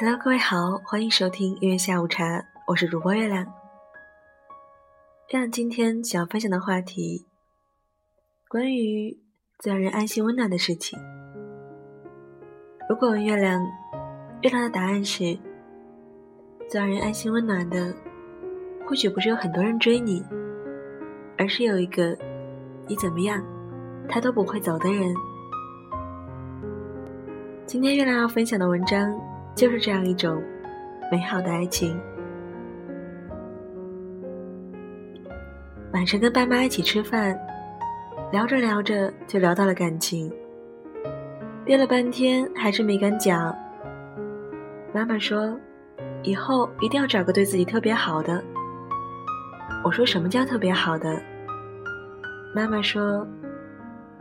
[0.00, 3.44] Hello，各位好，欢迎收听音乐下午茶，我是主播月亮。
[3.44, 7.26] 月亮今天想要分享的话题，
[8.46, 9.18] 关于
[9.58, 10.96] 最让人安心温暖的事情。
[12.88, 13.60] 如果问月亮，
[14.42, 15.36] 月亮的答案是
[16.68, 17.92] 最让人安心温暖的，
[18.86, 20.24] 或许不是有很多人追你，
[21.36, 22.16] 而是有一个
[22.86, 23.44] 你怎么样，
[24.08, 25.12] 他都不会走的人。
[27.66, 29.20] 今天月亮要分享的文章。
[29.58, 30.40] 就是这样一种
[31.10, 32.00] 美好的爱情。
[35.92, 37.36] 晚上跟爸妈一起吃饭，
[38.30, 40.32] 聊着聊着就聊到了感情，
[41.64, 43.52] 憋了半天还是没敢讲。
[44.94, 45.58] 妈妈说
[46.22, 48.40] ：“以后一定要找个对自己特别好的。”
[49.82, 51.20] 我说：“什么叫特别好的？”
[52.54, 53.26] 妈妈说：“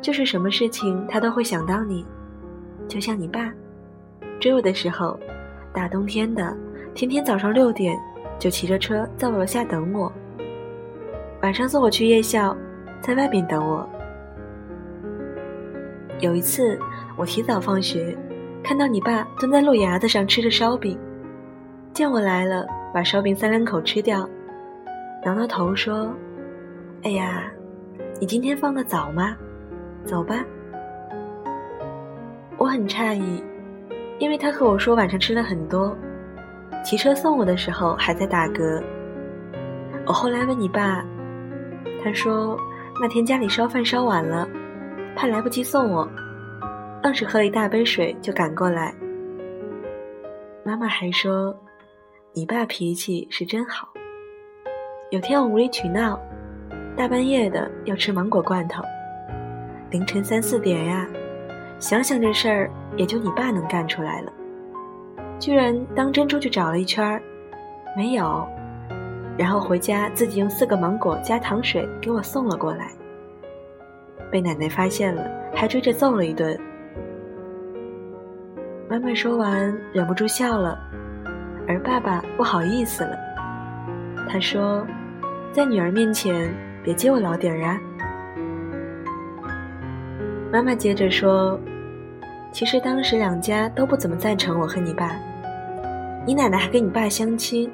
[0.00, 2.06] 就是什么事情他都会想到你，
[2.86, 3.52] 就像你爸。”
[4.44, 5.18] 追我的时候，
[5.72, 6.54] 大冬天的，
[6.94, 7.98] 天天早上六点
[8.38, 10.12] 就骑着车在我楼下等我。
[11.40, 12.54] 晚上送我去夜校，
[13.00, 13.88] 在外面等我。
[16.20, 16.78] 有一次
[17.16, 18.14] 我提早放学，
[18.62, 20.98] 看到你爸蹲在路牙子上吃着烧饼，
[21.94, 24.28] 见我来了，把烧饼三两口吃掉，
[25.24, 26.14] 挠挠头说
[27.02, 27.50] ：“哎呀，
[28.20, 29.34] 你今天放的早吗？
[30.04, 30.44] 走吧。”
[32.60, 33.42] 我很诧异。
[34.24, 35.94] 因为他和我说晚上吃了很多，
[36.82, 38.82] 骑车送我的时候还在打嗝。
[40.06, 41.04] 我后来问你爸，
[42.02, 42.58] 他说
[42.98, 44.48] 那天家里烧饭烧晚了，
[45.14, 46.08] 怕来不及送我，
[47.02, 48.94] 愣是喝了一大杯水就赶过来。
[50.64, 51.54] 妈妈还说，
[52.32, 53.86] 你爸脾气是真好。
[55.10, 56.18] 有天我无理取闹，
[56.96, 58.82] 大半夜的要吃芒果罐头，
[59.90, 61.06] 凌晨三四点呀，
[61.84, 62.70] 想想这事儿。
[62.96, 64.32] 也就你爸能干出来了，
[65.40, 67.20] 居然当真出去找了一圈，
[67.96, 68.48] 没有，
[69.36, 72.92] 然后回家自己用四个芒果加糖水给我送了过来。
[74.30, 76.56] 被奶奶发现了，还追着揍了一顿。
[78.88, 80.78] 妈妈说完忍不住笑了，
[81.66, 83.18] 而爸爸不好意思了，
[84.28, 84.86] 他说
[85.50, 86.54] ：“在女儿面前
[86.84, 87.76] 别揭我老底儿啊。”
[90.52, 91.58] 妈妈接着说。
[92.54, 95.18] 其实当时两家都不怎么赞成我和你爸，
[96.24, 97.68] 你奶奶还跟你爸相亲，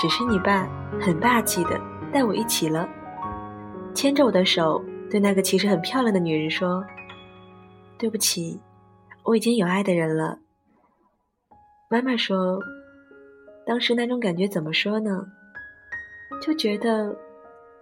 [0.00, 0.66] 只是你爸
[0.98, 1.78] 很霸气的
[2.10, 2.88] 带我一起了，
[3.94, 6.82] 牵着我的手对那个其实很漂亮的女人说
[7.98, 8.58] ：“对不起，
[9.22, 10.38] 我已经有爱的人了。”
[11.90, 12.58] 妈妈说，
[13.66, 15.26] 当时那种感觉怎么说呢？
[16.40, 17.14] 就觉得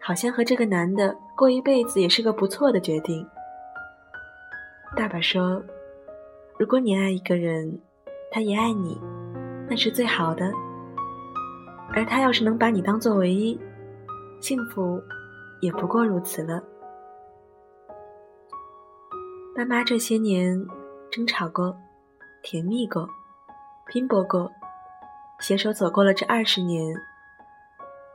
[0.01, 3.25] 好像和这个男的过一辈子也是个不错的决定。
[4.97, 5.63] 爸爸说。
[6.59, 7.81] 如果你爱一个人，
[8.31, 9.01] 他也爱你，
[9.69, 10.53] 那是最好的。
[11.95, 13.59] 而他要是能把你当做唯一，
[14.41, 15.03] 幸福
[15.61, 16.63] 也不过如此了。
[19.55, 20.65] 爸妈这些年
[21.11, 21.77] 争吵过，
[22.43, 23.09] 甜蜜过，
[23.89, 24.51] 拼搏过，
[25.41, 26.95] 携手走过了这二十年。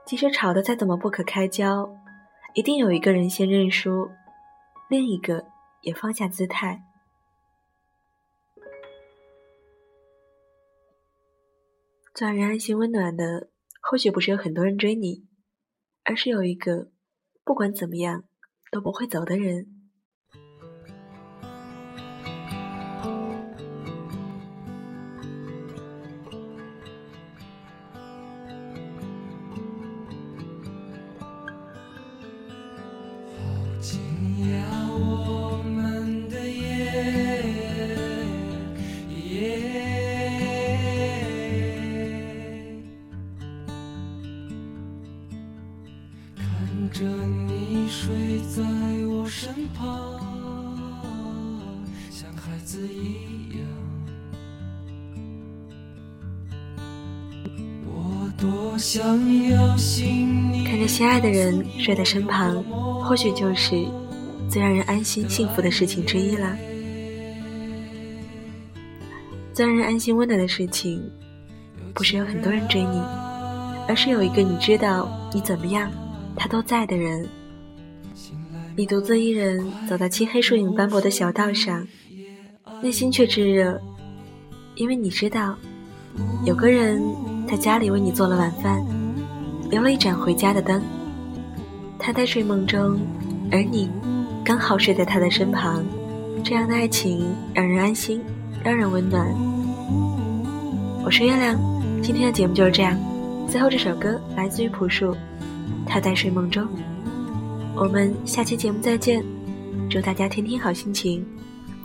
[0.06, 1.88] 即使吵得再怎么不可开交，
[2.54, 4.10] 一定有一个人先认输，
[4.88, 5.46] 另一个
[5.82, 6.82] 也放下姿态。
[12.18, 15.28] 最让人安心温暖的，或许不是有很多人追你，
[16.04, 16.92] 而是有一个
[17.44, 18.24] 不管怎么样
[18.72, 19.77] 都不会走的人。
[58.40, 58.50] 看
[60.80, 62.64] 着心爱的人睡在身旁，
[63.04, 63.84] 或许就是
[64.48, 66.56] 最让人安心幸福的事情之一了。
[69.56, 71.02] 最让人安心温暖的事情，
[71.96, 73.02] 不是有很多人追你，
[73.88, 75.92] 而是有一个你知道你怎么样，
[76.36, 77.28] 他都在的人。
[78.76, 81.88] 你独自一人走到漆黑树影斑驳的小道上，
[82.84, 83.82] 内心却炙热，
[84.76, 85.58] 因为你知道，
[86.46, 87.02] 有个人。
[87.48, 88.84] 在家里为你做了晚饭
[89.70, 90.82] 留了一盏回家的灯。
[92.00, 93.00] 他在睡梦中
[93.52, 93.90] 而你
[94.44, 95.84] 刚好睡在他的身旁
[96.44, 98.22] 这样的爱情让人安心
[98.64, 99.28] 让人温暖。
[101.04, 101.58] 我是月亮
[102.02, 102.98] 今天的节目就是这样。
[103.50, 105.16] 最后这首歌来自于朴树
[105.86, 106.68] 他在睡梦中。
[107.76, 109.38] 我们下期节目再见。
[109.90, 111.26] 祝大家天天好心情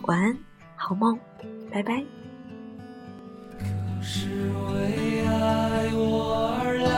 [0.03, 0.37] 晚安
[0.75, 1.17] 好梦
[1.70, 2.21] 拜拜。
[4.04, 6.90] 是为爱我而来，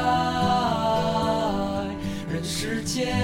[2.32, 3.14] 人世间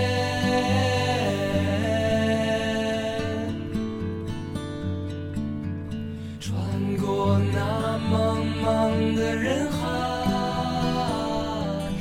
[6.38, 6.54] 穿
[6.98, 8.68] 过那茫茫
[9.14, 9.78] 的人海，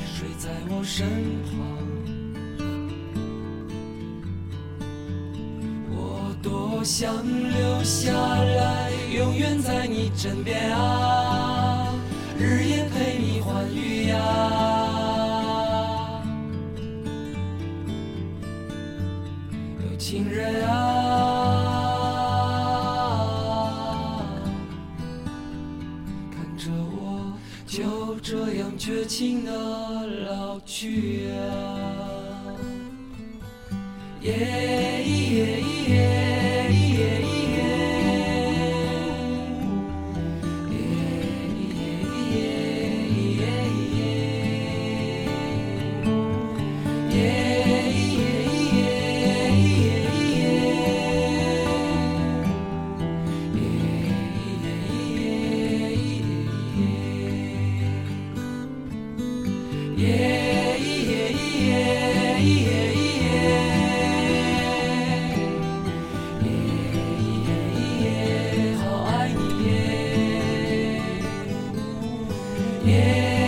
[0.06, 1.29] 睡在我身边。
[6.80, 11.94] 我想留下来，永远在你枕边啊，
[12.40, 14.16] 日夜陪你欢愉呀。
[19.92, 20.72] 有情人啊，
[26.32, 27.34] 看着我
[27.68, 31.36] 就这样绝情的老去啊。
[34.22, 34.79] 耶。
[60.00, 60.06] 耶
[60.80, 61.14] 耶耶
[61.60, 61.72] 耶
[62.40, 62.70] 耶耶
[63.20, 63.28] 耶
[68.02, 69.40] 耶，好爱你
[72.86, 73.39] 耶。